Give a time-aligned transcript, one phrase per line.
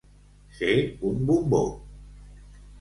[0.59, 0.71] Ser
[1.11, 1.61] un bombó.